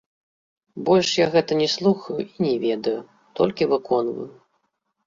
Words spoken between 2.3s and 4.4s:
не ведаю, толькі выконваю.